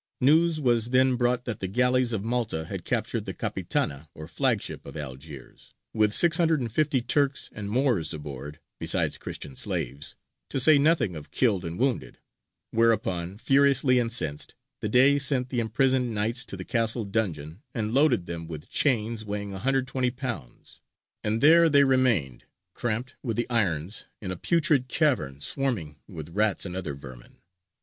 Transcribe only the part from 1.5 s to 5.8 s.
the galleys of Malta had captured the capitana or flagship of Algiers,